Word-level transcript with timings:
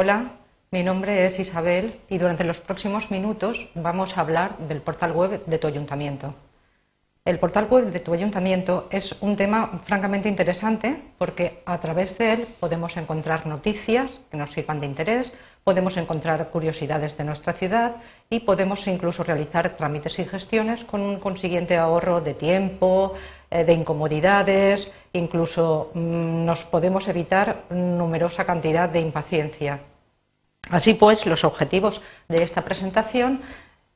Hola, 0.00 0.30
mi 0.70 0.84
nombre 0.84 1.26
es 1.26 1.40
Isabel 1.40 1.98
y 2.08 2.18
durante 2.18 2.44
los 2.44 2.60
próximos 2.60 3.10
minutos 3.10 3.68
vamos 3.74 4.16
a 4.16 4.20
hablar 4.20 4.56
del 4.58 4.80
portal 4.80 5.10
web 5.10 5.44
de 5.44 5.58
tu 5.58 5.66
ayuntamiento. 5.66 6.36
El 7.24 7.40
portal 7.40 7.66
web 7.68 7.90
de 7.90 7.98
tu 7.98 8.14
ayuntamiento 8.14 8.86
es 8.90 9.20
un 9.20 9.34
tema 9.34 9.80
francamente 9.84 10.28
interesante 10.28 11.02
porque 11.18 11.62
a 11.66 11.78
través 11.78 12.16
de 12.16 12.32
él 12.32 12.46
podemos 12.60 12.96
encontrar 12.96 13.46
noticias 13.46 14.20
que 14.30 14.36
nos 14.36 14.52
sirvan 14.52 14.78
de 14.78 14.86
interés, 14.86 15.32
podemos 15.64 15.98
encontrar 15.98 16.48
curiosidades 16.48 17.18
de 17.18 17.24
nuestra 17.24 17.52
ciudad 17.52 17.96
y 18.30 18.40
podemos 18.40 18.86
incluso 18.86 19.24
realizar 19.24 19.76
trámites 19.76 20.18
y 20.20 20.24
gestiones 20.24 20.84
con 20.84 21.02
un 21.02 21.18
consiguiente 21.18 21.76
ahorro 21.76 22.22
de 22.22 22.32
tiempo, 22.32 23.12
eh, 23.50 23.64
de 23.64 23.74
incomodidades, 23.74 24.90
incluso 25.12 25.90
mm, 25.92 26.46
nos 26.46 26.64
podemos 26.64 27.08
evitar 27.08 27.64
numerosa 27.68 28.46
cantidad 28.46 28.88
de 28.88 29.00
impaciencia. 29.00 29.80
Así 30.70 30.94
pues, 30.94 31.24
los 31.26 31.44
objetivos 31.44 32.02
de 32.28 32.42
esta 32.42 32.62
presentación 32.62 33.40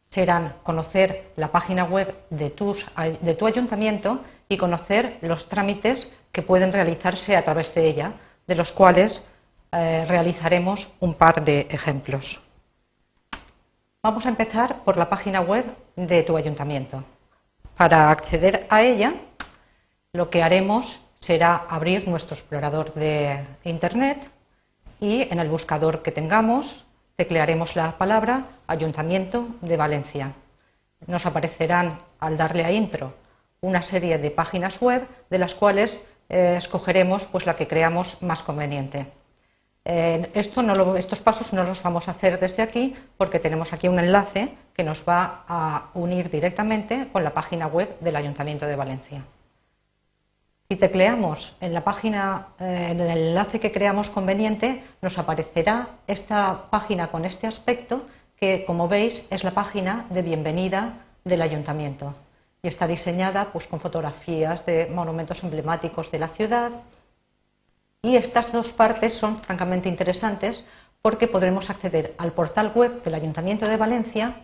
serán 0.08 0.56
conocer 0.62 1.32
la 1.36 1.48
página 1.48 1.84
web 1.84 2.14
de, 2.30 2.50
tu 2.50 3.46
ayuntamiento 3.46 4.20
y 4.48 4.56
conocer 4.56 5.18
los 5.22 5.48
trámites 5.48 6.12
que 6.32 6.42
pueden 6.42 6.72
realizarse 6.72 7.36
a 7.36 7.44
través 7.44 7.74
de 7.74 7.86
ella, 7.86 8.12
de 8.46 8.54
los 8.54 8.72
cuales 8.72 9.24
eh, 9.72 10.04
realizaremos 10.06 10.88
un 11.00 11.14
par 11.14 11.44
de 11.44 11.66
ejemplos. 11.70 12.40
Vamos 14.02 14.27
a 14.27 14.30
empezar 14.30 14.82
por 14.84 14.96
la 14.96 15.08
página 15.08 15.41
web 15.41 15.64
de 15.96 16.22
tu 16.22 16.36
ayuntamiento. 16.36 17.04
Para 17.77 18.10
acceder 18.10 18.66
a 18.68 18.82
ella, 18.82 19.14
lo 20.12 20.28
que 20.28 20.42
haremos 20.42 21.00
será 21.14 21.66
abrir 21.68 22.08
nuestro 22.08 22.34
explorador 22.34 22.92
de 22.94 23.44
Internet 23.64 24.18
y 25.02 25.23
en 25.23 25.41
el 25.41 25.48
buscador 25.48 26.03
que 26.03 26.12
tengamos 26.12 26.84
teclearemos 27.17 27.75
la 27.75 27.98
palabra 27.98 28.47
Ayuntamiento 28.69 29.48
de 29.61 29.77
Valencia. 29.77 30.33
Nos 31.09 31.27
aparecerán 31.27 31.98
al 32.20 32.36
darle 32.36 32.64
a 32.64 32.70
intro 32.70 33.12
una 33.61 33.83
serie 33.83 34.19
de 34.19 34.31
páginas 34.31 34.81
web 34.81 35.06
de 35.28 35.39
las 35.39 35.56
cuales 35.56 36.00
eh, 36.28 36.55
escogeremos 36.56 37.27
pues, 37.27 37.47
la 37.47 37.56
que 37.56 37.67
creamos 37.67 38.22
más 38.22 38.44
conveniente. 38.44 39.06
Eh, 39.84 40.31
estos 40.34 41.20
pasos 41.20 41.53
no 41.53 41.64
los 41.64 41.83
vamos 41.83 42.06
a 42.06 42.12
hacer 42.12 42.39
desde 42.39 42.62
aquí 42.62 42.94
porque 43.16 43.41
tenemos 43.41 43.72
aquí 43.72 43.89
un 43.89 43.98
enlace 43.98 44.55
que 44.72 44.84
nos 44.84 45.03
va 45.03 45.44
a 45.48 45.91
unir 45.94 46.31
directamente 46.31 47.09
con 47.12 47.25
la 47.25 47.34
página 47.34 47.66
web 47.66 47.98
del 47.98 48.14
Ayuntamiento 48.14 48.66
de 48.66 48.77
Valencia. 48.77 49.25
Si 50.73 50.77
tecleamos 50.77 51.53
en 51.61 51.75
la 51.75 51.84
página, 51.84 52.47
eh, 52.59 52.89
en 52.92 52.98
el 52.98 53.11
enlace 53.11 53.61
que 53.61 53.70
creamos 53.70 54.09
conveniente, 54.09 54.83
nos 55.03 55.19
aparecerá 55.19 55.98
esta 56.06 56.70
página 56.70 57.09
con 57.09 57.27
este 57.27 57.47
aspecto 57.47 58.06
que, 58.39 58.65
como 58.65 58.89
veis, 58.89 59.27
es 59.28 59.45
la 59.45 59.50
página 59.50 60.06
de 60.09 60.23
bienvenida 60.23 60.95
del 61.25 61.43
ayuntamiento 61.43 62.15
y 62.62 62.69
está 62.69 62.87
diseñada 62.87 63.53
pues, 63.53 63.67
con 63.67 63.81
fotografías 63.81 64.65
de 64.65 64.87
monumentos 64.87 65.45
emblemáticos 65.45 66.11
de 66.11 66.19
la 66.20 66.28
ciudad. 66.28 66.73
Y 68.00 68.17
estas 68.17 68.50
dos 68.50 68.73
partes 68.73 69.12
son 69.12 69.41
francamente 69.41 69.91
interesantes 69.91 70.65
porque 71.03 71.28
podremos 71.28 71.69
acceder 71.69 72.15
al 72.17 72.33
portal 72.33 72.73
web 72.75 73.03
del 73.03 73.15
Ayuntamiento 73.15 73.69
de 73.69 73.77
Valencia 73.77 74.37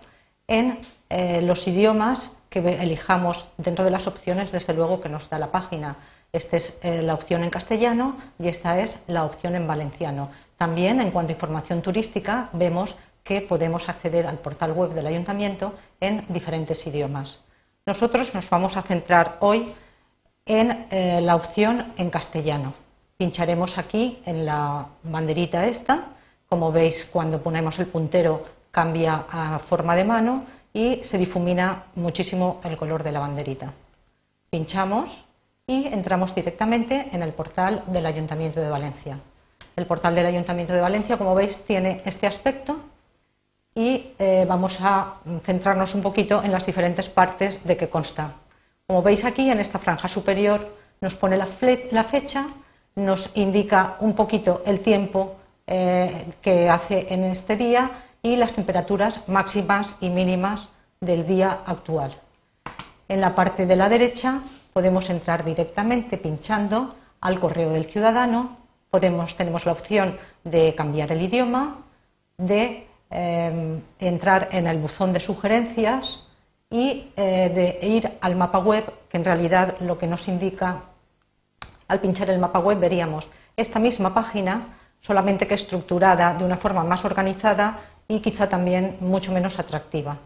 en 0.47 0.79
eh, 1.09 1.41
los 1.41 1.67
idiomas 1.67 2.33
que 2.51 2.59
elijamos 2.59 3.49
dentro 3.57 3.85
de 3.85 3.91
las 3.91 4.07
opciones, 4.07 4.53
desde 4.53 4.75
luego, 4.75 5.01
que 5.01 5.09
nos 5.09 5.31
da 5.31 5.39
la 5.39 5.51
página. 5.51 5.97
Esta 6.33 6.57
es 6.57 6.79
eh, 6.83 7.03
la 7.03 7.15
opción 7.15 7.43
en 7.43 7.51
castellano 7.51 8.17
y 8.39 8.49
esta 8.49 8.79
es 8.81 8.99
la 9.07 9.25
opción 9.25 9.55
en 9.55 9.67
valenciano. 9.67 10.31
También, 10.57 11.01
en 11.01 11.11
cuanto 11.11 11.33
a 11.33 11.35
información 11.35 11.83
turística, 11.83 12.51
vemos 12.53 12.97
que 13.25 13.41
podemos 13.41 13.89
acceder 13.89 14.27
al 14.27 14.39
portal 14.39 14.73
web 14.73 14.93
del 14.93 15.07
ayuntamiento 15.07 15.75
en 16.01 16.25
diferentes 16.29 16.87
idiomas. 16.87 17.41
Nosotros 17.87 18.35
nos 18.35 18.49
vamos 18.51 18.77
a 18.77 18.83
centrar 18.83 19.37
hoy 19.41 19.73
en 20.45 20.87
eh, 20.91 21.21
la 21.23 21.37
opción 21.37 21.93
en 21.97 22.11
castellano. 22.11 22.75
Pincharemos 23.17 23.79
aquí 23.79 24.23
en 24.25 24.47
la 24.47 24.87
banderita 25.03 25.67
esta. 25.67 26.05
Como 26.49 26.73
veis, 26.73 27.05
cuando 27.05 27.43
ponemos 27.43 27.79
el 27.79 27.87
puntero 27.87 28.45
cambia 28.71 29.25
a 29.31 29.59
forma 29.59 29.97
de 29.97 30.05
mano 30.05 30.45
y 30.73 31.01
se 31.03 31.19
difumina 31.19 31.85
muchísimo 31.97 32.61
el 32.65 32.77
color 32.77 33.03
de 33.03 33.13
la 33.13 33.21
banderita. 33.21 33.73
Pinchamos 34.51 35.25
y 35.69 35.87
entramos 35.87 36.35
directamente 36.35 37.11
en 37.13 37.23
el 37.23 37.35
portal 37.35 37.83
del 37.87 38.07
Ayuntamiento 38.07 38.59
de 38.59 38.71
Valencia. 38.71 39.19
El 39.77 39.87
portal 39.87 40.15
del 40.15 40.27
Ayuntamiento 40.27 40.73
de 40.73 40.81
Valencia, 40.81 41.19
como 41.19 41.35
veis, 41.35 41.63
tiene 41.65 42.01
este 42.07 42.27
aspecto 42.27 42.81
y 43.75 44.15
eh, 44.19 44.47
vamos 44.49 44.79
a 44.81 45.17
centrarnos 45.45 45.95
un 45.95 46.01
poquito 46.03 46.43
en 46.43 46.51
las 46.53 46.65
diferentes 46.65 47.11
partes 47.11 47.63
de 47.65 47.77
que 47.77 47.91
consta. 47.91 48.33
Como 48.87 49.03
veis 49.03 49.27
aquí, 49.27 49.51
en 49.51 49.61
esta 49.61 49.79
franja 49.79 50.09
superior 50.09 50.75
nos 51.03 51.15
pone 51.17 51.37
la, 51.37 51.47
fecha, 51.47 52.47
nos 52.97 53.31
indica 53.35 53.97
un 54.01 54.15
poquito 54.15 54.63
el 54.65 54.81
tiempo 54.81 55.37
eh, 55.67 56.27
que 56.41 56.71
hace 56.71 57.13
en 57.13 57.25
este 57.25 57.57
día 57.57 57.91
y 58.23 58.37
las 58.37 58.55
temperaturas 58.55 59.29
máximas 59.29 59.97
y 60.01 60.09
mínimas 60.09 60.71
del 60.99 61.27
día 61.27 61.59
actual. 61.67 62.17
En 63.07 63.21
la 63.21 63.35
parte 63.35 63.67
de 63.67 63.77
la 63.77 63.91
derecha 63.91 64.41
podemos 64.73 65.11
entrar 65.11 65.45
directamente 65.45 66.19
pinchando 66.19 66.95
al 67.21 67.39
correo 67.39 67.71
del 67.71 67.87
ciudadano, 67.87 68.57
podemos, 68.91 69.37
tenemos 69.37 69.67
la 69.67 69.73
opción 69.73 70.17
de 70.45 70.75
cambiar 70.75 71.13
el 71.13 71.23
idioma, 71.23 71.79
de 72.37 72.87
eh, 73.11 73.81
entrar 73.99 74.49
en 74.53 74.67
el 74.67 74.79
buzón 74.79 75.13
de 75.13 75.21
sugerencias 75.21 76.21
y 76.71 77.11
eh, 77.17 77.79
de 77.81 77.87
ir 77.87 78.19
al 78.21 78.37
mapa 78.37 78.59
web, 78.59 78.85
que 79.09 79.17
en 79.17 79.25
realidad 79.25 79.77
lo 79.81 79.99
que 79.99 80.07
nos 80.07 80.29
indica 80.29 80.83
al 81.89 82.01
pinchar 82.01 82.31
el 82.31 82.39
mapa 82.39 82.59
web 82.59 82.79
veríamos 82.79 83.29
esta 83.57 83.79
misma 83.79 84.15
página, 84.15 84.77
solamente 85.01 85.47
que 85.47 85.55
estructurada 85.55 86.35
de 86.35 86.45
una 86.45 86.57
forma 86.57 86.85
más 86.85 87.05
organizada 87.05 87.79
y 88.07 88.21
quizá 88.21 88.49
también 88.49 88.99
mucho 89.01 89.33
menos 89.33 89.59
atractiva. 89.59 90.17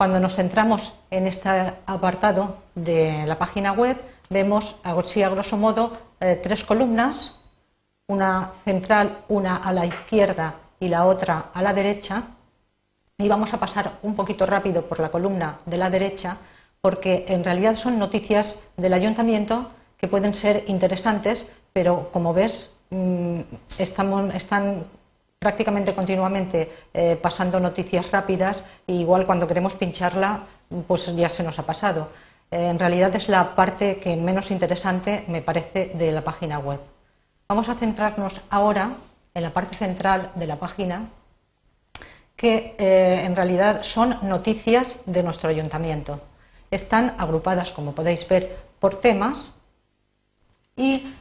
Cuando 0.00 0.18
nos 0.18 0.36
centramos 0.36 0.94
en 1.10 1.26
este 1.26 1.50
apartado 1.84 2.56
de 2.74 3.26
la 3.26 3.36
página 3.36 3.72
web, 3.72 3.98
vemos, 4.30 4.76
así 4.82 5.22
a 5.22 5.28
grosso 5.28 5.58
modo, 5.58 5.92
eh, 6.20 6.40
tres 6.42 6.64
columnas, 6.64 7.36
una 8.06 8.50
central, 8.64 9.18
una 9.28 9.56
a 9.56 9.70
la 9.74 9.84
izquierda 9.84 10.54
y 10.80 10.88
la 10.88 11.04
otra 11.04 11.50
a 11.52 11.60
la 11.60 11.74
derecha. 11.74 12.22
Y 13.18 13.28
vamos 13.28 13.52
a 13.52 13.60
pasar 13.60 13.98
un 14.02 14.16
poquito 14.16 14.46
rápido 14.46 14.86
por 14.86 15.00
la 15.00 15.10
columna 15.10 15.58
de 15.66 15.76
la 15.76 15.90
derecha, 15.90 16.38
porque 16.80 17.26
en 17.28 17.44
realidad 17.44 17.76
son 17.76 17.98
noticias 17.98 18.58
del 18.78 18.94
ayuntamiento 18.94 19.70
que 19.98 20.08
pueden 20.08 20.32
ser 20.32 20.64
interesantes, 20.68 21.46
pero 21.74 22.08
como 22.10 22.32
ves, 22.32 22.72
mm, 22.88 23.40
están 23.76 24.86
prácticamente 25.40 25.94
continuamente 25.94 26.70
eh, 26.92 27.16
pasando 27.16 27.58
noticias 27.58 28.10
rápidas 28.10 28.62
y 28.86 29.00
igual 29.00 29.24
cuando 29.24 29.48
queremos 29.48 29.74
pincharla 29.74 30.44
pues 30.86 31.16
ya 31.16 31.30
se 31.30 31.42
nos 31.42 31.58
ha 31.58 31.64
pasado. 31.64 32.08
Eh, 32.50 32.68
en 32.68 32.78
realidad 32.78 33.16
es 33.16 33.26
la 33.30 33.54
parte 33.54 33.96
que 33.96 34.16
menos 34.16 34.50
interesante 34.50 35.24
me 35.28 35.40
parece 35.40 35.92
de 35.94 36.12
la 36.12 36.20
página 36.20 36.58
web. 36.58 36.78
Vamos 37.48 37.70
a 37.70 37.74
centrarnos 37.74 38.42
ahora 38.50 38.92
en 39.32 39.42
la 39.42 39.54
parte 39.54 39.78
central 39.78 40.30
de 40.34 40.46
la 40.46 40.56
página 40.56 41.08
que 42.36 42.76
eh, 42.78 43.24
en 43.24 43.34
realidad 43.34 43.82
son 43.82 44.18
noticias 44.20 44.96
de 45.06 45.22
nuestro 45.22 45.48
ayuntamiento. 45.48 46.20
Están 46.70 47.14
agrupadas, 47.16 47.72
como 47.72 47.94
podéis 47.94 48.28
ver, 48.28 48.58
por 48.78 49.00
temas 49.00 49.48
y 50.76 51.14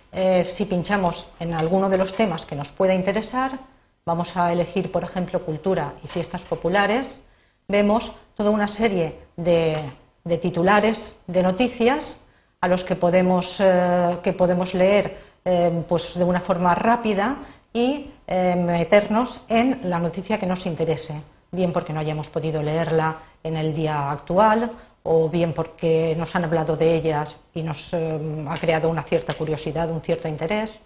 si 0.43 0.65
pinchamos 0.65 1.27
en 1.39 1.53
alguno 1.53 1.89
de 1.89 1.97
los 1.97 2.15
temas 2.15 2.45
que 2.45 2.55
nos 2.55 2.71
pueda 2.71 2.95
interesar, 2.95 3.59
vamos 4.09 4.35
a 4.35 4.51
elegir, 4.51 4.91
por 4.91 5.03
ejemplo, 5.03 5.45
cultura 5.45 5.93
y 6.03 6.07
fiestas 6.07 6.41
populares, 6.41 7.21
vemos 7.67 8.11
toda 8.35 8.49
una 8.49 8.67
serie 8.67 9.19
de, 9.37 9.77
titulares 10.41 11.15
de 11.27 11.43
noticias 11.43 12.19
a 12.59 12.67
los 12.67 12.83
que 12.83 12.95
podemos, 12.95 13.59
eh, 13.59 14.17
que 14.23 14.33
podemos 14.33 14.73
leer 14.73 15.15
eh, 15.45 15.83
pues 15.87 16.17
de 16.17 16.23
una 16.23 16.39
forma 16.39 16.73
rápida 16.73 17.35
y 17.71 18.09
eh, 18.25 18.55
meternos 18.55 19.41
en 19.47 19.79
la 19.83 19.99
noticia 19.99 20.39
que 20.39 20.47
nos 20.47 20.65
interese, 20.65 21.21
bien 21.51 21.71
porque 21.71 21.93
no 21.93 21.99
hayamos 21.99 22.31
podido 22.31 22.63
leerla 22.63 23.15
en 23.43 23.57
el 23.57 23.75
día 23.75 24.09
actual 24.09 24.71
o 25.03 25.29
bien 25.29 25.53
porque 25.53 26.15
nos 26.17 26.35
han 26.35 26.45
hablado 26.45 26.75
de 26.75 26.95
ellas 26.95 27.37
y 27.53 27.61
nos 27.61 27.93
ha 27.93 28.55
creado 28.59 28.89
una 28.89 29.03
cierta 29.03 29.35
curiosidad, 29.35 29.91
un 29.91 30.01
cierto 30.01 30.27
interés. 30.27 30.79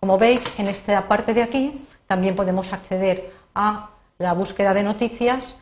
Como 0.00 0.16
veis, 0.16 0.44
en 0.58 0.66
esta 0.66 1.06
parte 1.08 1.34
de 1.34 1.42
aquí 1.42 1.84
también 2.06 2.34
podemos 2.34 2.72
acceder 2.72 3.32
a 3.54 3.90
la 4.18 4.32
búsqueda 4.32 4.74
de 4.74 4.82
noticias 4.82 5.56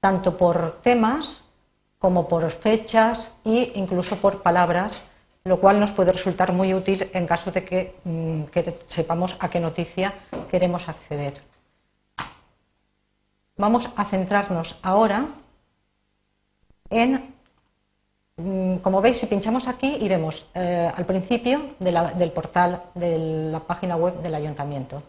tanto 0.00 0.36
por 0.36 0.80
temas 0.82 1.42
como 1.98 2.28
por 2.28 2.48
fechas 2.50 3.32
e 3.44 3.72
incluso 3.74 4.16
por 4.16 4.42
palabras, 4.42 5.02
lo 5.44 5.58
cual 5.58 5.80
nos 5.80 5.92
puede 5.92 6.12
resultar 6.12 6.52
muy 6.52 6.74
útil 6.74 7.10
en 7.12 7.26
caso 7.26 7.50
de 7.50 7.64
que, 7.64 7.96
mm, 8.04 8.44
sepamos 8.86 9.36
a 9.40 9.48
qué 9.48 9.58
noticia 9.58 10.14
queremos 10.50 10.88
acceder. 10.88 11.42
vamos 13.56 13.90
a 13.96 14.04
centrarnos 14.04 14.78
ahora 14.82 15.26
en, 16.90 17.34
como 18.82 19.02
veis, 19.02 19.18
si 19.18 19.26
pinchamos 19.26 19.66
aquí, 19.66 19.98
iremos 20.00 20.46
eh, 20.54 20.90
al 20.94 21.04
principio 21.06 21.74
del 21.80 22.30
portal 22.30 22.82
de 22.94 23.50
la 23.50 23.58
página 23.58 23.96
web 23.96 24.22
del 24.22 24.34
ayuntamiento. 24.34 25.02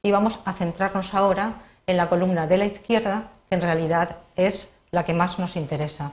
Y 0.00 0.12
vamos 0.12 0.38
a 0.44 0.52
centrarnos 0.52 1.12
ahora 1.12 1.54
en 1.88 1.96
la 1.96 2.08
columna 2.08 2.46
de 2.46 2.56
la 2.56 2.66
izquierda, 2.66 3.30
que 3.48 3.56
en 3.56 3.62
realidad 3.62 4.16
es 4.36 4.70
la 4.92 5.04
que 5.04 5.12
más 5.12 5.40
nos 5.40 5.56
interesa. 5.56 6.12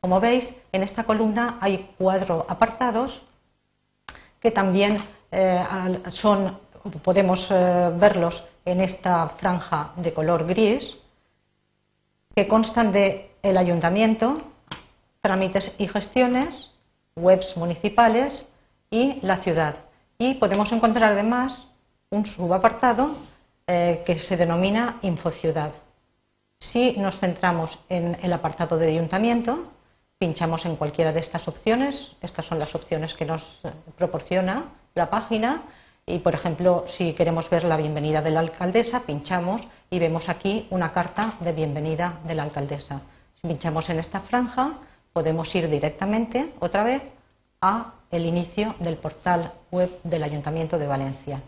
Como 0.00 0.18
veis, 0.18 0.56
en 0.72 0.82
esta 0.82 1.04
columna 1.04 1.58
hay 1.60 1.90
cuatro 1.98 2.46
apartados 2.48 3.22
que 4.40 4.50
también 4.50 5.02
eh, 5.30 5.62
son, 6.08 6.56
podemos 7.02 7.50
eh, 7.50 7.92
verlos 7.94 8.42
en 8.64 8.80
esta 8.80 9.28
franja 9.28 9.92
de 9.96 10.14
color 10.14 10.46
gris, 10.46 10.96
que 12.34 12.48
constan 12.48 12.90
de 12.90 13.32
ayuntamiento, 13.42 14.40
trámites 15.20 15.72
y 15.78 15.88
gestiones, 15.88 16.70
webs 17.16 17.56
municipales 17.56 18.46
y 18.90 19.18
la 19.22 19.36
ciudad. 19.36 19.76
Y 20.18 20.34
podemos 20.34 20.72
encontrar 20.72 21.12
además 21.12 21.66
un 22.10 22.26
subapartado 22.26 23.16
eh, 23.66 24.02
que 24.06 24.16
se 24.16 24.36
denomina 24.36 24.98
Infociudad. 25.02 25.72
Si 26.60 26.92
nos 26.92 27.18
centramos 27.18 27.78
en 27.88 28.16
el 28.22 28.32
apartado 28.32 28.78
de 28.78 28.88
ayuntamiento, 28.88 29.72
pinchamos 30.18 30.64
en 30.64 30.76
cualquiera 30.76 31.12
de 31.12 31.20
estas 31.20 31.48
opciones. 31.48 32.16
Estas 32.22 32.46
son 32.46 32.58
las 32.58 32.74
opciones 32.74 33.14
que 33.14 33.26
nos 33.26 33.60
proporciona 33.96 34.64
la 34.94 35.10
página. 35.10 35.62
Y, 36.06 36.20
por 36.20 36.34
ejemplo, 36.34 36.84
si 36.86 37.12
queremos 37.12 37.50
ver 37.50 37.64
la 37.64 37.76
bienvenida 37.76 38.22
de 38.22 38.30
la 38.30 38.40
alcaldesa, 38.40 39.00
pinchamos 39.00 39.68
y 39.90 39.98
vemos 39.98 40.28
aquí 40.28 40.66
una 40.70 40.92
carta 40.92 41.34
de 41.40 41.52
bienvenida 41.52 42.20
de 42.24 42.34
la 42.34 42.44
alcaldesa. 42.44 43.00
Si 43.34 43.48
pinchamos 43.48 43.90
en 43.90 43.98
esta 43.98 44.20
franja, 44.20 44.74
podemos 45.16 45.54
ir 45.54 45.70
directamente, 45.70 46.52
otra 46.60 46.84
vez, 46.84 47.00
a 47.62 47.94
el 48.10 48.26
inicio 48.26 48.74
del 48.80 48.98
portal 48.98 49.50
web 49.70 49.88
del 50.04 50.22
Ayuntamiento 50.22 50.78
de 50.78 50.86
Valencia. 50.86 51.40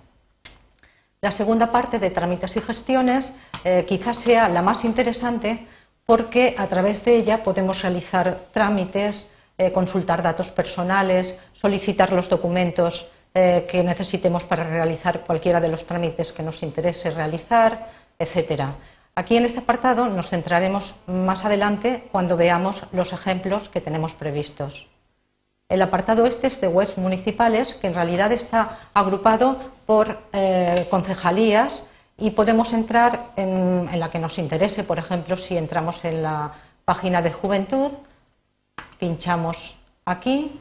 La 1.21 1.31
segunda 1.31 1.71
parte 1.71 1.99
de 1.99 2.09
trámites 2.09 2.57
y 2.57 2.63
gestiones 2.63 3.31
eh, 3.65 3.85
quizás 3.87 4.17
sea 4.17 4.49
la 4.49 4.63
más 4.63 4.87
interesante 4.87 5.67
porque 6.07 6.55
a 6.57 6.67
través 6.67 7.05
de 7.05 7.17
ella 7.17 7.43
podemos 7.43 7.83
realizar 7.83 8.41
trámites, 8.53 9.27
eh, 9.59 9.71
consultar 9.71 10.23
datos 10.23 10.51
personales, 10.51 11.37
solicitar 11.53 12.11
los 12.11 12.31
documentos 12.31 13.09
eh, 13.35 13.67
que 13.69 13.85
necesitemos 13.85 14.47
para 14.47 14.65
realizar 14.65 15.21
cualquiera 15.27 15.61
de 15.61 15.69
los 15.69 15.85
trámites 15.85 16.33
que 16.33 16.43
nos 16.43 16.63
interese 16.63 17.11
realizar, 17.11 17.87
etcétera. 18.19 18.77
Aquí 19.19 19.37
en 19.37 19.45
este 19.45 19.59
apartado 19.59 20.07
nos 20.07 20.29
centraremos 20.29 20.95
más 21.09 21.45
adelante 21.45 22.05
cuando 22.13 22.37
veamos 22.37 22.85
los 22.93 23.13
ejemplos 23.13 23.69
que 23.69 23.81
tenemos 23.81 24.15
previstos. 24.15 24.87
El 25.69 25.83
apartado 25.83 26.25
este 26.25 26.47
es 26.47 26.61
de 26.61 26.69
webs 26.69 26.97
municipales, 26.97 27.75
que 27.75 27.89
en 27.89 27.95
realidad 27.95 28.31
está 28.31 28.79
agrupado 28.95 29.57
por 29.87 30.21
eh, 30.33 30.87
concejalías 30.89 31.83
y 32.17 32.31
podemos 32.31 32.73
entrar 32.73 33.33
en, 33.35 33.89
la 33.99 34.09
que 34.09 34.21
nos 34.21 34.39
interese, 34.39 34.85
por 34.85 34.99
ejemplo, 34.99 35.35
si 35.35 35.57
entramos 35.57 36.05
en 36.05 36.23
la 36.23 36.53
página 36.85 37.21
de 37.21 37.33
juventud, 37.33 37.91
pinchamos 39.01 39.79
aquí 40.05 40.61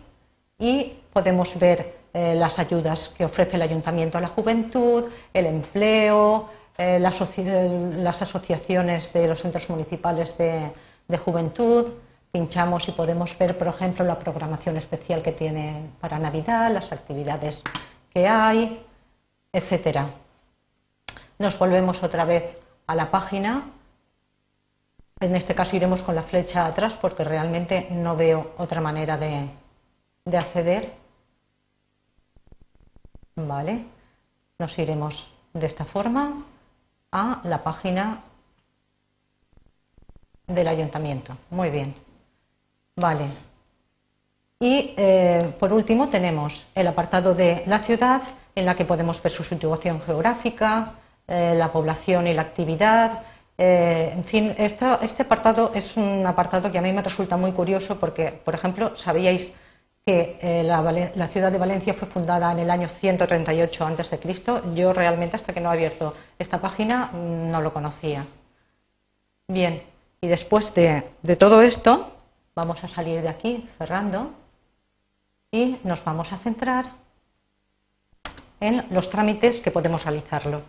y 0.57 0.95
podemos 1.13 1.59
ver 1.59 1.95
eh, 2.11 2.33
las 2.33 2.57
ayudas 2.57 3.09
que 3.09 3.23
ofrece 3.23 3.57
el 3.57 3.61
ayuntamiento 3.61 4.17
a 4.17 4.21
la 4.21 4.29
juventud, 4.29 5.03
el 5.31 5.45
empleo, 5.45 6.49
eh, 6.77 6.99
las 6.99 8.21
asociaciones 8.21 9.11
de 9.13 9.27
los 9.27 9.41
centros 9.41 9.69
municipales 9.69 10.37
de, 10.37 10.71
de, 11.07 11.17
juventud. 11.17 11.93
Pinchamos 12.31 12.87
y 12.87 12.91
podemos 12.91 13.37
ver, 13.37 13.57
por 13.57 13.67
ejemplo, 13.67 14.05
la 14.05 14.19
programación 14.19 14.77
especial 14.77 15.21
que 15.21 15.31
tiene 15.31 15.89
para 15.99 16.19
Navidad, 16.19 16.71
las 16.71 16.91
actividades 16.91 17.63
que 18.13 18.27
hay, 18.27 18.83
etcétera. 19.51 20.09
Nos 21.39 21.57
volvemos 21.57 22.03
otra 22.03 22.25
vez 22.25 22.57
a 22.87 22.95
la 22.95 23.11
página. 23.11 23.71
En 25.19 25.35
este 25.35 25.55
caso 25.55 25.75
iremos 25.75 26.03
con 26.03 26.15
la 26.15 26.23
flecha 26.23 26.65
atrás 26.65 26.97
porque 26.97 27.23
realmente 27.23 27.87
no 27.91 28.15
veo 28.15 28.53
otra 28.57 28.81
manera 28.81 29.17
de, 29.17 29.49
acceder. 30.37 30.93
Vale. 33.35 33.85
Nos 34.59 34.77
iremos 34.79 35.33
de 35.53 35.65
esta 35.67 35.85
forma 35.85 36.43
a 37.11 37.41
la 37.43 37.63
página 37.63 38.21
del 40.47 40.67
ayuntamiento. 40.67 41.37
Muy 41.49 41.69
bien. 41.69 41.93
Vale. 42.95 43.25
Y 44.59 44.93
eh, 44.97 45.53
por 45.59 45.71
último 45.71 46.09
tenemos 46.09 46.65
el 46.73 46.87
apartado 46.87 47.35
de 47.35 47.63
la 47.67 47.79
ciudad 47.79 48.21
en 48.55 48.65
la 48.65 48.75
que 48.75 48.85
podemos 48.85 49.21
ver 49.21 49.31
su 49.31 49.43
situación 49.43 50.01
geográfica, 50.01 50.93
eh, 51.27 51.53
la 51.55 51.71
población 51.71 52.25
y 52.25 52.33
la 52.33 52.41
actividad. 52.41 53.21
Eh, 53.57 54.11
en 54.13 54.23
fin, 54.23 54.55
este 54.57 55.21
apartado 55.21 55.71
es 55.75 55.95
un 55.95 56.25
apartado 56.25 56.71
que 56.71 56.79
a 56.79 56.81
mí 56.81 56.91
me 56.91 57.03
resulta 57.03 57.37
muy 57.37 57.51
curioso 57.51 57.99
porque, 57.99 58.31
por 58.31 58.55
ejemplo, 58.55 58.95
sabíais 58.95 59.53
que 60.07 60.37
eh, 60.39 60.63
la, 60.63 61.27
ciudad 61.27 61.51
de 61.51 61.57
Valencia 61.57 61.93
fue 61.93 62.07
fundada 62.07 62.49
en 62.53 62.59
el 62.59 62.69
año 62.69 62.87
138 62.87 63.85
a.C. 63.85 64.19
Yo 64.73 64.93
realmente, 64.93 65.35
hasta 65.35 65.51
que 65.51 65.59
no 65.59 65.69
he 65.69 65.73
abierto 65.73 66.13
esta 66.39 66.61
página, 66.61 67.07
mm, 67.11 67.51
no 67.51 67.59
lo 67.59 67.73
conocía. 67.73 68.25
Bien, 69.49 69.83
y 70.21 70.27
después 70.27 70.73
de, 70.75 71.03
todo 71.37 71.61
esto, 71.61 72.09
vamos 72.55 72.81
a 72.85 72.87
salir 72.87 73.21
de 73.21 73.27
aquí 73.27 73.67
cerrando 73.77 74.31
y 75.51 75.75
nos 75.83 76.05
vamos 76.05 76.31
a 76.31 76.37
centrar 76.37 76.85
en 78.61 78.85
los 78.91 79.09
trámites 79.09 79.59
que 79.59 79.71
podemos 79.71 80.05
realizarlo. 80.05 80.61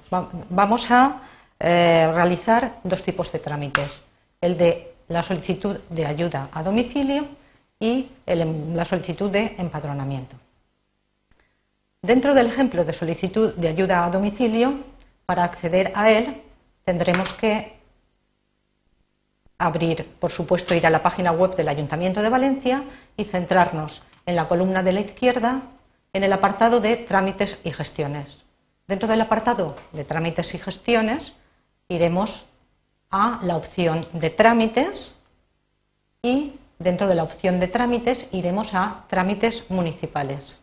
Vamos 0.50 0.90
a 0.90 1.22
eh, 1.60 2.10
realizar 2.12 2.80
dos 2.82 3.04
tipos 3.04 3.30
de 3.30 3.38
trámites, 3.38 4.02
el 4.40 4.58
de 4.58 4.94
la 5.06 5.22
solicitud 5.22 5.78
de 5.90 6.06
ayuda 6.06 6.48
a 6.52 6.64
domicilio 6.64 7.37
y 7.80 8.10
em, 8.26 8.74
la 8.74 8.84
solicitud 8.84 9.30
de 9.30 9.54
empadronamiento. 9.58 10.36
Dentro 12.02 12.34
del 12.34 12.46
ejemplo 12.46 12.84
de 12.84 12.92
solicitud 12.92 13.54
de 13.54 13.68
ayuda 13.68 14.04
a 14.04 14.10
domicilio, 14.10 14.84
para 15.26 15.44
acceder 15.44 15.92
a 15.94 16.10
él 16.10 16.42
tendremos 16.84 17.32
que 17.34 17.76
abrir, 19.58 20.06
por 20.20 20.30
supuesto, 20.30 20.74
ir 20.74 20.86
a 20.86 20.90
la 20.90 21.02
página 21.02 21.32
web 21.32 21.56
del 21.56 21.68
Ayuntamiento 21.68 22.22
de 22.22 22.28
Valencia 22.28 22.84
y 23.16 23.24
centrarnos 23.24 24.02
en 24.24 24.36
la 24.36 24.46
columna 24.46 24.82
de 24.82 24.92
la 24.92 25.00
izquierda 25.00 25.62
en 26.12 26.24
el 26.24 26.32
apartado 26.32 26.80
de 26.80 26.96
trámites 26.96 27.58
y 27.64 27.72
gestiones. 27.72 28.44
Dentro 28.86 29.08
del 29.08 29.20
apartado 29.20 29.76
de 29.92 30.04
trámites 30.04 30.54
y 30.54 30.58
gestiones 30.58 31.34
iremos 31.88 32.46
a 33.10 33.40
la 33.42 33.56
opción 33.56 34.06
de 34.12 34.30
trámites 34.30 35.14
y 36.22 36.52
dentro 36.78 37.08
de 37.08 37.14
la 37.14 37.24
opción 37.24 37.60
de 37.60 37.68
trámites 37.68 38.28
iremos 38.32 38.74
a 38.74 39.04
trámites 39.08 39.64
municipales. 39.68 40.58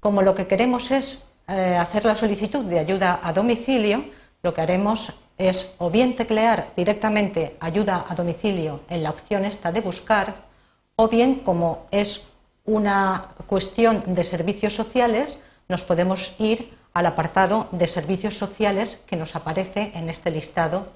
Como 0.00 0.22
lo 0.22 0.34
que 0.34 0.46
queremos 0.46 0.90
es 0.90 1.24
eh, 1.48 1.76
hacer 1.76 2.04
la 2.04 2.16
solicitud 2.16 2.64
de 2.64 2.78
ayuda 2.78 3.20
a 3.22 3.32
domicilio, 3.32 4.04
lo 4.42 4.52
que 4.52 4.60
haremos 4.60 5.12
es 5.38 5.70
o 5.78 5.90
bien 5.90 6.14
teclear 6.14 6.70
directamente 6.76 7.56
ayuda 7.60 8.06
a 8.08 8.14
domicilio 8.14 8.80
en 8.88 9.02
la 9.02 9.10
opción 9.10 9.44
esta 9.44 9.72
de 9.72 9.80
buscar, 9.80 10.44
o 10.96 11.08
bien 11.08 11.40
como 11.40 11.86
es 11.90 12.24
una 12.64 13.28
cuestión 13.46 14.02
de 14.14 14.24
servicios 14.24 14.74
sociales, 14.74 15.38
nos 15.68 15.84
podemos 15.84 16.34
ir 16.38 16.70
al 16.92 17.06
apartado 17.06 17.68
de 17.72 17.86
servicios 17.86 18.38
sociales 18.38 18.98
que 19.06 19.16
nos 19.16 19.34
aparece 19.34 19.90
en 19.94 20.08
este 20.08 20.30
listado. 20.30 20.88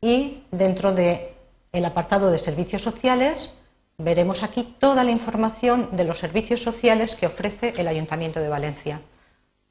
Y 0.00 0.44
dentro 0.50 0.92
del 0.92 1.33
el 1.74 1.84
apartado 1.84 2.30
de 2.30 2.38
servicios 2.38 2.82
sociales 2.82 3.52
veremos 3.98 4.44
aquí 4.44 4.76
toda 4.78 5.02
la 5.02 5.10
información 5.10 5.88
de 5.92 6.04
los 6.04 6.20
servicios 6.20 6.62
sociales 6.62 7.16
que 7.16 7.26
ofrece 7.26 7.74
el 7.76 7.88
Ayuntamiento 7.88 8.38
de 8.40 8.48
Valencia. 8.48 9.00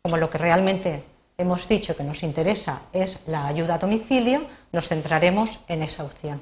Como 0.02 0.18
lo 0.18 0.30
que 0.30 0.38
realmente 0.38 1.04
hemos 1.38 1.68
dicho 1.68 1.96
que 1.96 2.04
nos 2.04 2.22
interesa 2.22 2.82
es 2.92 3.22
la 3.26 3.48
ayuda 3.48 3.76
a 3.76 3.78
domicilio, 3.78 4.46
nos 4.74 4.90
centraremos 4.90 5.62
en 5.70 5.82
esa 5.82 6.04
opción. 6.04 6.42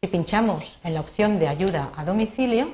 Si 0.00 0.08
pinchamos 0.08 0.78
en 0.84 0.94
la 0.94 1.00
opción 1.00 1.40
de 1.40 1.48
ayuda 1.48 1.90
a 1.96 2.04
domicilio, 2.04 2.70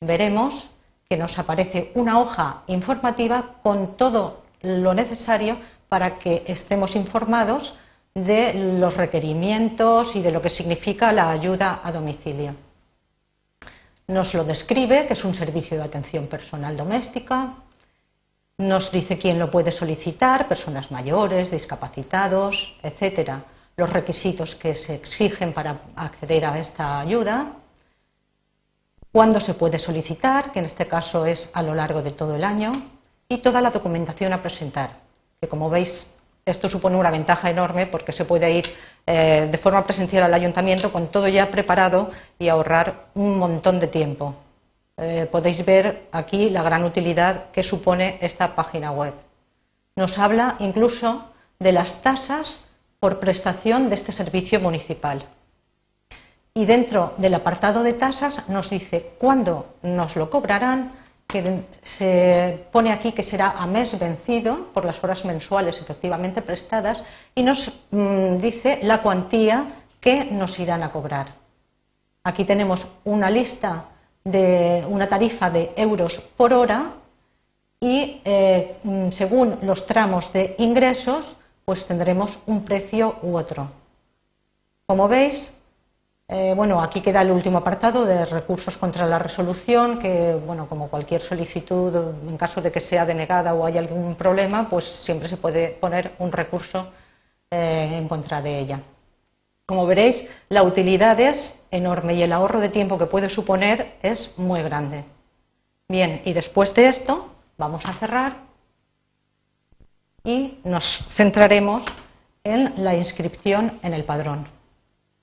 veremos 0.00 0.70
que 1.10 1.16
nos 1.16 1.40
aparece 1.40 1.90
una 1.96 2.20
hoja 2.20 2.62
informativa 2.68 3.56
con 3.64 3.96
todo 3.96 4.44
lo 4.60 4.94
necesario 4.94 5.56
para 5.88 6.20
que 6.20 6.44
estemos 6.46 6.94
informados 6.94 7.74
de 8.14 8.78
los 8.78 8.96
requerimientos 8.96 10.16
y 10.16 10.22
de 10.22 10.32
lo 10.32 10.42
que 10.42 10.50
significa 10.50 11.12
la 11.12 11.30
ayuda 11.30 11.80
a 11.82 11.92
domicilio. 11.92 12.54
Nos 14.08 14.34
lo 14.34 14.44
describe, 14.44 15.06
que 15.06 15.14
es 15.14 15.24
un 15.24 15.34
servicio 15.34 15.76
de 15.78 15.84
atención 15.84 16.26
personal 16.26 16.76
doméstica, 16.76 17.54
Nos 18.58 18.92
dice 18.92 19.18
quién 19.18 19.38
lo 19.38 19.50
puede 19.50 19.72
solicitar, 19.72 20.46
personas 20.46 20.90
mayores, 20.90 21.50
discapacitados, 21.50 22.76
etcétera, 22.82 23.44
los 23.76 23.90
requisitos 23.90 24.54
que 24.54 24.74
se 24.74 24.94
exigen 24.94 25.52
para 25.52 25.80
acceder 25.96 26.44
a 26.44 26.58
esta 26.58 27.00
ayuda, 27.00 27.56
cuándo 29.10 29.40
se 29.40 29.54
puede 29.54 29.78
solicitar, 29.78 30.52
que 30.52 30.58
en 30.58 30.66
este 30.66 30.86
caso 30.86 31.24
es 31.26 31.50
a 31.54 31.62
lo 31.62 31.74
largo 31.74 32.02
de 32.02 32.12
todo 32.12 32.36
el 32.36 32.44
año, 32.44 32.72
y 33.28 33.38
toda 33.38 33.62
la 33.62 33.70
documentación 33.70 34.32
a 34.32 34.42
presentar, 34.42 35.00
que 35.40 35.48
como 35.48 35.70
veis 35.70 36.10
esto 36.44 36.68
supone 36.68 36.96
una 36.96 37.10
ventaja 37.10 37.50
enorme 37.50 37.86
porque 37.86 38.12
se 38.12 38.24
puede 38.24 38.50
ir 38.50 38.64
eh, 39.06 39.48
de 39.50 39.58
forma 39.58 39.84
presencial 39.84 40.24
al 40.24 40.34
ayuntamiento 40.34 40.92
con 40.92 41.08
todo 41.08 41.28
ya 41.28 41.50
preparado 41.50 42.10
y 42.38 42.48
ahorrar 42.48 43.06
un 43.14 43.38
montón 43.38 43.78
de 43.80 43.86
tiempo. 43.86 44.34
Eh, 44.96 45.28
podéis 45.30 45.64
ver 45.64 46.08
aquí 46.12 46.50
la 46.50 46.62
gran 46.62 46.84
utilidad 46.84 47.50
que 47.50 47.62
supone 47.62 48.18
esta 48.20 48.54
página 48.54 48.90
web. 48.90 49.14
Nos 49.96 50.18
habla 50.18 50.56
incluso 50.58 51.30
de 51.58 51.72
las 51.72 52.02
tasas 52.02 52.58
por 53.00 53.18
prestación 53.18 53.88
de 53.88 53.94
este 53.94 54.12
servicio 54.12 54.60
municipal. 54.60 55.22
Y 56.54 56.66
dentro 56.66 57.14
del 57.16 57.34
apartado 57.34 57.82
de 57.82 57.94
tasas 57.94 58.48
nos 58.48 58.68
dice 58.70 59.12
cuándo 59.18 59.74
nos 59.82 60.16
lo 60.16 60.28
cobrarán, 60.28 60.92
que 61.32 61.64
se 61.82 62.66
pone 62.70 62.92
aquí 62.92 63.12
que 63.12 63.24
será 63.24 63.56
a 63.56 63.66
mes 63.66 63.98
vencido 63.98 64.68
por 64.74 64.84
las 64.84 65.02
horas 65.02 65.24
mensuales 65.24 65.80
efectivamente 65.80 66.42
prestadas 66.42 67.02
y 67.34 67.42
nos 67.42 67.72
mm, 67.90 68.36
dice 68.36 68.78
la 68.82 69.00
cuantía 69.00 69.80
que 69.98 70.26
nos 70.26 70.60
irán 70.60 70.82
a 70.82 70.92
cobrar. 70.92 71.32
Aquí 72.22 72.44
tenemos 72.44 72.86
una 73.04 73.30
lista 73.30 73.86
de 74.22 74.84
una 74.86 75.08
tarifa 75.08 75.48
de 75.48 75.72
euros 75.74 76.20
por 76.36 76.52
hora 76.52 76.92
y 77.80 78.20
eh, 78.24 78.76
mm, 78.84 79.08
según 79.10 79.58
los 79.62 79.86
tramos 79.86 80.32
de 80.32 80.54
ingresos, 80.58 81.36
pues 81.64 81.86
tendremos 81.86 82.38
un 82.46 82.62
precio 82.62 83.16
u 83.22 83.36
otro. 83.36 83.70
Como 84.86 85.08
veis, 85.08 85.52
eh, 86.34 86.54
bueno, 86.54 86.80
aquí 86.80 87.02
queda 87.02 87.20
el 87.20 87.30
último 87.30 87.58
apartado 87.58 88.06
de 88.06 88.24
recursos 88.24 88.78
contra 88.78 89.06
la 89.06 89.18
resolución, 89.18 89.98
que, 89.98 90.34
bueno, 90.46 90.66
como 90.66 90.88
cualquier 90.88 91.20
solicitud, 91.20 91.94
en 92.26 92.38
caso 92.38 92.62
de 92.62 92.72
que 92.72 92.80
sea 92.80 93.04
denegada 93.04 93.52
o 93.52 93.66
haya 93.66 93.80
algún 93.80 94.14
problema, 94.14 94.66
pues 94.66 94.84
siempre 94.84 95.28
se 95.28 95.36
puede 95.36 95.68
poner 95.68 96.12
un 96.20 96.32
recurso 96.32 96.88
eh, 97.50 97.98
en 97.98 98.08
contra 98.08 98.40
de 98.40 98.58
ella. 98.58 98.80
Como 99.66 99.84
veréis, 99.84 100.26
la 100.48 100.62
utilidad 100.62 101.20
es 101.20 101.60
enorme 101.70 102.14
y 102.14 102.22
el 102.22 102.32
ahorro 102.32 102.60
de 102.60 102.70
tiempo 102.70 102.96
que 102.96 103.04
puede 103.04 103.28
suponer 103.28 103.98
es 104.00 104.32
muy 104.38 104.62
grande. 104.62 105.04
Bien, 105.86 106.22
y 106.24 106.32
después 106.32 106.74
de 106.74 106.86
esto 106.86 107.28
vamos 107.58 107.84
a 107.84 107.92
cerrar 107.92 108.36
y 110.24 110.60
nos 110.64 111.04
centraremos 111.08 111.84
en 112.42 112.72
la 112.82 112.96
inscripción 112.96 113.78
en 113.82 113.92
el 113.92 114.04
padrón. 114.04 114.61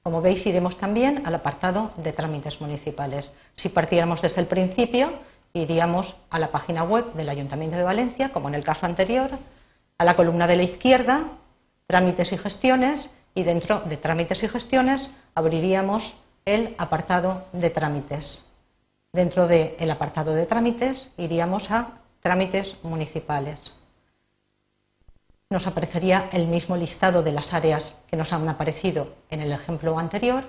Como 0.10 0.24
veis, 0.24 0.44
iremos 0.48 0.76
también 0.76 1.22
al 1.28 1.36
apartado 1.36 1.92
de 1.98 2.14
trámites 2.14 2.62
municipales. 2.62 3.32
Si 3.54 3.70
partiéramos 3.70 4.24
desde 4.24 4.42
el 4.42 4.48
principio, 4.48 5.14
iríamos 5.54 6.16
a 6.32 6.40
la 6.40 6.50
página 6.50 6.82
web 6.82 7.14
del 7.14 7.30
Ayuntamiento 7.30 7.78
de 7.78 7.84
Valencia, 7.84 8.32
como 8.32 8.48
en 8.48 8.56
el 8.56 8.64
caso 8.64 8.88
anterior, 8.88 9.30
a 10.00 10.04
la 10.04 10.16
columna 10.16 10.48
de 10.48 10.56
la 10.56 10.64
izquierda, 10.64 11.26
trámites 11.86 12.32
y 12.32 12.40
gestiones, 12.40 13.12
y 13.36 13.44
dentro 13.44 13.82
de 13.82 13.98
trámites 13.98 14.42
y 14.42 14.48
gestiones 14.48 15.12
abriríamos 15.36 16.16
el 16.44 16.74
apartado 16.80 17.44
de 17.54 17.70
trámites. 17.70 18.46
Dentro 19.14 19.46
del 19.48 19.92
apartado 19.92 20.34
de 20.34 20.48
trámites 20.48 21.12
iríamos 21.18 21.70
a 21.70 22.00
trámites 22.20 22.78
municipales. 22.82 23.76
Nos 25.52 25.66
aparecería 25.66 26.30
el 26.32 26.46
mismo 26.46 26.78
listado 26.78 27.24
de 27.24 27.32
las 27.32 27.56
áreas 27.56 27.96
que 28.08 28.16
nos 28.16 28.34
han 28.34 28.48
aparecido 28.48 29.16
en 29.32 29.42
el 29.42 29.52
ejemplo 29.52 29.98
anterior 29.98 30.44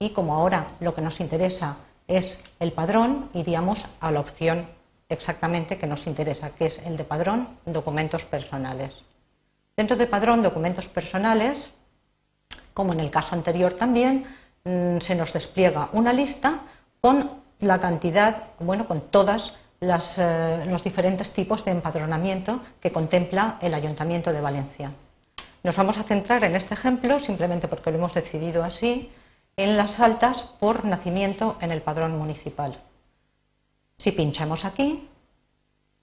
y 0.00 0.10
como 0.10 0.34
ahora 0.34 0.66
lo 0.80 0.96
que 0.96 1.00
nos 1.00 1.20
interesa 1.20 1.76
es 2.08 2.40
el 2.58 2.72
padrón, 2.72 3.30
iríamos 3.34 3.86
a 4.00 4.10
la 4.10 4.18
opción 4.18 4.66
exactamente 5.08 5.78
que 5.78 5.86
nos 5.86 6.08
interesa, 6.08 6.50
que 6.50 6.66
es 6.66 6.78
el 6.78 6.96
de 6.96 7.04
padrón, 7.04 7.50
documentos 7.66 8.24
personales. 8.24 9.04
Dentro 9.76 9.96
de 9.96 10.08
padrón, 10.08 10.42
documentos 10.42 10.88
personales, 10.88 11.70
como 12.74 12.94
en 12.94 12.98
el 12.98 13.12
caso 13.12 13.36
anterior 13.36 13.74
también, 13.74 14.26
mm, 14.64 14.98
se 14.98 15.14
nos 15.14 15.32
despliega 15.32 15.88
una 15.92 16.12
lista 16.12 16.62
con 17.00 17.30
la 17.60 17.80
cantidad, 17.80 18.48
bueno, 18.58 18.88
con 18.88 19.02
todas 19.02 19.54
eh, 19.82 20.64
los 20.68 20.84
diferentes 20.84 21.32
tipos 21.32 21.64
de 21.64 21.72
empadronamiento 21.72 22.60
que 22.80 22.92
contempla 22.92 23.58
el 23.60 23.74
Ayuntamiento 23.74 24.32
de 24.32 24.40
Valencia. 24.40 24.92
Nos 25.62 25.76
vamos 25.76 25.98
a 25.98 26.04
centrar 26.04 26.42
en 26.44 26.56
este 26.56 26.74
ejemplo, 26.74 27.18
simplemente 27.18 27.68
porque 27.68 27.90
lo 27.90 27.98
hemos 27.98 28.14
decidido 28.14 28.64
así, 28.64 29.10
en 29.56 29.76
las 29.76 30.00
altas 30.00 30.42
por 30.42 30.84
nacimiento 30.84 31.56
en 31.60 31.72
el 31.72 31.82
padrón 31.82 32.16
municipal. 32.16 32.76
Si 33.98 34.12
pinchamos 34.12 34.64
aquí, 34.64 35.08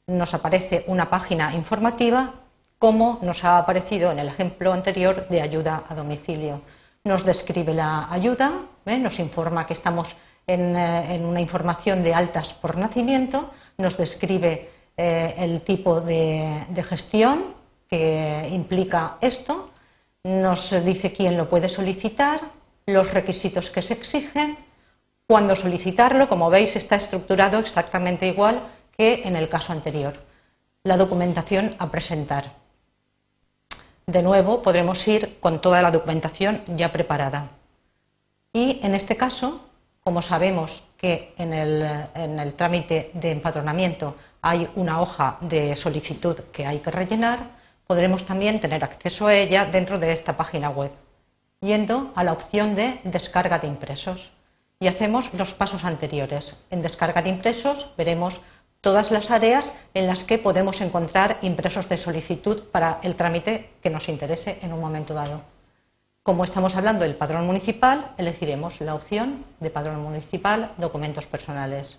nos 0.08 0.34
aparece 0.34 0.84
una 0.88 1.10
página 1.10 1.54
informativa 1.56 2.34
como 2.80 3.20
nos 3.22 3.44
ha 3.44 3.58
aparecido 3.58 4.12
en 4.12 4.20
el 4.20 4.30
ejemplo 4.30 4.72
anterior 4.72 5.28
de 5.28 5.42
ayuda 5.42 5.84
a 5.90 5.96
domicilio. 5.96 6.62
Nos 7.04 7.26
describe 7.26 7.74
la 7.74 8.12
ayuda, 8.12 8.52
¿eh? 8.86 8.98
nos 8.98 9.20
informa 9.20 9.66
que 9.66 9.74
estamos 9.74 10.16
eh, 10.48 11.06
en, 11.10 11.26
una 11.26 11.42
información 11.42 12.02
de 12.02 12.14
altas 12.14 12.54
por 12.54 12.78
nacimiento, 12.78 13.52
nos 13.80 13.98
describe 13.98 14.70
eh, 14.96 15.34
el 15.38 15.62
tipo 15.62 16.02
de, 16.02 16.66
de 16.70 16.84
gestión 16.84 17.56
que 17.90 18.48
implica 18.52 19.18
esto, 19.22 19.72
nos 20.24 20.86
dice 20.86 21.12
quién 21.12 21.38
lo 21.38 21.50
puede 21.50 21.70
solicitar, 21.70 22.42
los 22.86 23.12
requisitos 23.12 23.72
que 23.72 23.82
se 23.82 23.96
exigen, 23.96 24.58
cuándo 25.26 25.56
solicitarlo, 25.56 26.30
como 26.30 26.52
veis 26.52 26.76
está 26.76 26.96
estructurado 26.96 27.58
exactamente 27.58 28.28
igual 28.28 28.62
que 28.96 29.24
en 29.26 29.36
el 29.36 29.50
caso 29.50 29.74
anterior. 29.74 30.14
La 30.84 30.98
documentación 30.98 31.76
a 31.80 31.90
presentar 31.90 32.60
de 34.12 34.24
nuevo 34.24 34.62
podremos 34.62 35.08
ir 35.08 35.38
con 35.40 35.62
toda 35.62 35.82
la 35.82 35.92
documentación 35.92 36.64
ya 36.76 36.92
preparada. 36.92 37.50
Y 38.52 38.80
en 38.82 38.96
este 38.96 39.16
caso, 39.16 39.62
como 40.02 40.22
sabemos 40.22 40.84
que 41.00 41.34
en 41.38 41.54
el, 41.54 42.54
trámite 42.56 43.12
de 43.14 43.32
empadronamiento 43.32 44.16
hay 44.42 44.70
una 44.76 45.02
hoja 45.02 45.38
de 45.40 45.74
solicitud 45.76 46.38
que 46.52 46.66
hay 46.66 46.80
que 46.80 46.92
rellenar, 46.92 47.40
podremos 47.88 48.26
también 48.26 48.60
tener 48.60 48.84
acceso 48.84 49.28
a 49.28 49.34
ella 49.34 49.66
dentro 49.66 49.98
de 49.98 50.12
esta 50.12 50.36
página 50.36 50.70
web, 50.70 50.92
yendo 51.62 52.12
a 52.16 52.24
la 52.26 52.34
opción 52.34 52.76
de 52.76 53.00
descarga 53.06 53.60
de 53.60 53.68
impresos. 53.68 54.32
Y 54.82 54.88
hacemos 54.88 55.34
los 55.34 55.54
pasos 55.54 55.86
anteriores. 55.86 56.56
En 56.70 56.82
descarga 56.82 57.22
de 57.22 57.30
impresos 57.30 57.90
veremos 57.98 58.42
todas 58.82 59.12
las 59.12 59.32
áreas 59.32 59.72
en 59.94 60.06
las 60.06 60.26
que 60.26 60.38
podemos 60.38 60.82
encontrar 60.82 61.38
impresos 61.42 61.88
de 61.88 61.98
solicitud 61.98 62.64
para 62.72 63.00
el 63.04 63.16
trámite 63.16 63.72
que 63.82 63.90
nos 63.90 64.10
interese 64.10 64.60
en 64.62 64.74
un 64.74 64.82
momento 64.82 65.14
dado. 65.14 65.59
Como 66.30 66.44
estamos 66.44 66.76
hablando 66.76 67.06
del 67.06 67.16
padrón 67.16 67.48
municipal, 67.48 68.14
elegiremos 68.20 68.82
la 68.82 68.94
opción 68.94 69.44
de 69.60 69.72
padrón 69.72 70.04
municipal, 70.04 70.72
documentos 70.78 71.26
personales. 71.26 71.98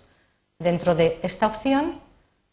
Dentro 0.57 0.95
de 0.95 1.19
esta 1.21 1.47
opción 1.47 1.99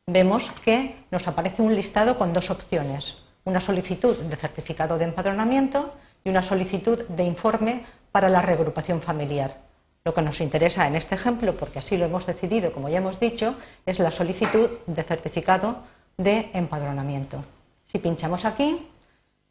vemos 0.05 0.51
que 0.65 0.97
nos 1.13 1.29
aparece 1.29 1.63
un 1.63 1.77
listado 1.77 2.19
con 2.19 2.33
dos 2.33 2.51
opciones, 2.51 3.19
una 3.45 3.61
solicitud 3.61 4.17
de 4.17 4.35
certificado 4.35 4.99
de 4.99 5.05
empadronamiento 5.05 5.95
y 6.25 6.31
una 6.31 6.43
solicitud 6.43 7.05
de 7.11 7.23
informe 7.23 7.85
para 8.11 8.29
la 8.29 8.43
reagrupación 8.43 9.01
familiar. 9.01 9.59
Lo 10.05 10.13
que 10.13 10.23
nos 10.23 10.41
interesa 10.41 10.85
en 10.89 10.97
este 10.97 11.15
ejemplo, 11.15 11.57
porque 11.57 11.79
así 11.79 11.97
lo 11.97 12.07
hemos 12.07 12.27
decidido, 12.27 12.73
como 12.73 12.89
ya 12.89 12.99
hemos 12.99 13.21
dicho, 13.21 13.55
es 13.87 14.01
la 14.01 14.11
solicitud 14.11 14.69
de 14.89 15.05
certificado 15.05 15.85
de 16.17 16.51
empadronamiento. 16.55 17.41
Si 17.85 18.01
pinchamos 18.01 18.45
aquí, 18.45 18.85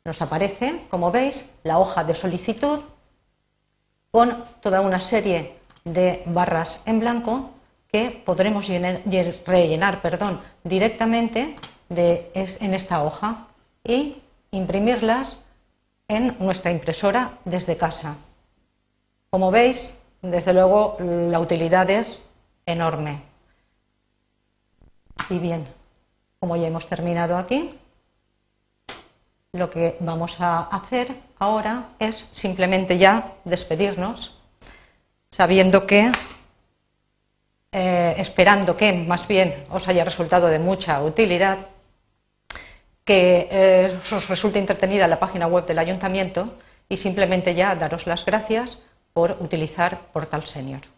nos 0.08 0.22
aparece, 0.22 0.88
como 0.90 1.12
veis, 1.12 1.52
la 1.64 1.80
hoja 1.80 2.06
de 2.06 2.16
solicitud 2.16 2.80
con 4.10 4.46
toda 4.62 4.80
una 4.80 5.02
serie 5.02 5.60
de 5.84 6.24
barras 6.28 6.80
en 6.86 7.02
blanco 7.02 7.52
que 7.92 8.24
podremos 8.26 8.68
rellenar 8.68 10.02
perdón, 10.02 10.40
directamente 10.64 11.58
en 11.90 12.74
esta 12.74 13.04
hoja 13.04 13.48
y 13.84 14.22
imprimirlas 14.52 15.40
en 16.08 16.38
nuestra 16.40 16.72
impresora 16.72 17.40
desde 17.44 17.76
casa. 17.76 18.16
Como 19.30 19.52
veis, 19.52 19.98
desde 20.22 20.54
luego 20.54 20.96
la 21.00 21.42
utilidad 21.42 21.90
es 21.90 22.24
enorme. 22.66 23.24
Y 25.30 25.40
bien, 25.40 25.68
como 26.40 26.56
ya 26.56 26.68
hemos 26.68 26.88
terminado 26.88 27.36
aquí, 27.36 27.78
lo 29.54 29.70
que 29.70 29.98
vamos 30.00 30.40
a 30.40 30.64
hacer 30.66 31.16
ahora 31.40 31.90
es 32.00 32.28
simplemente 32.32 32.98
ya 32.98 33.34
despedirnos, 33.46 34.36
sabiendo 35.32 35.86
que, 35.86 36.12
eh, 37.72 38.16
esperando 38.18 38.78
que 38.78 38.94
más 38.94 39.28
bien 39.28 39.66
os 39.70 39.88
haya 39.88 40.04
resultado 40.04 40.48
de 40.48 40.60
mucha 40.60 41.02
utilidad, 41.02 41.60
que 43.04 43.48
eh, 43.52 44.00
os 44.12 44.30
resulte 44.30 44.60
entretenida 44.60 45.08
la 45.08 45.20
página 45.20 45.48
web 45.48 45.66
del 45.66 45.80
ayuntamiento 45.80 46.56
y 46.90 46.98
simplemente 46.98 47.56
ya 47.56 47.76
daros 47.76 48.06
las 48.06 48.26
gracias 48.26 48.80
por 49.14 49.38
utilizar 49.40 50.12
Portal 50.12 50.46
Senior. 50.46 50.97